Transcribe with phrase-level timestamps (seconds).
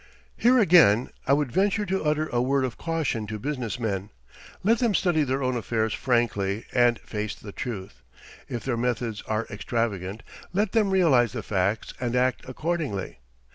[0.35, 4.09] Here again I would venture to utter a word of caution to business men.
[4.63, 8.01] Let them study their own affairs frankly, and face the truth.
[8.49, 13.19] If their methods are extravagant, let them realize the facts and act accordingly.